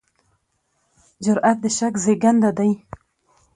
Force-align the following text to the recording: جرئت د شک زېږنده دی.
جرئت 1.23 1.57
د 1.63 1.65
شک 1.77 1.93
زېږنده 2.03 2.51
دی. 2.57 2.71